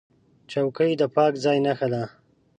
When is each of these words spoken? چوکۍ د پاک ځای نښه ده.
چوکۍ 0.51 0.91
د 1.01 1.03
پاک 1.15 1.33
ځای 1.43 1.57
نښه 1.65 1.87
ده. 1.93 2.03